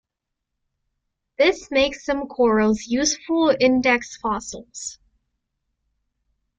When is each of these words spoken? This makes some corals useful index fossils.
This 1.37 1.69
makes 1.69 2.03
some 2.03 2.27
corals 2.27 2.87
useful 2.87 3.55
index 3.59 4.17
fossils. 4.17 4.97